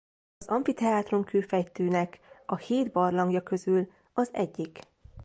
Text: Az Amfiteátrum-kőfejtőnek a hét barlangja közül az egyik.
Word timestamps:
Az 0.37 0.47
Amfiteátrum-kőfejtőnek 0.47 2.19
a 2.45 2.57
hét 2.57 2.91
barlangja 2.91 3.43
közül 3.43 3.91
az 4.13 4.29
egyik. 4.33 4.79